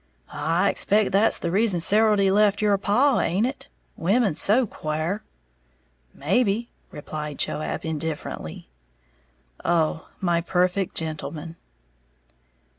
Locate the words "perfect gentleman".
10.41-11.55